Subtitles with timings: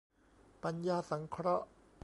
[0.63, 1.65] ปัญญาสังเคราะห์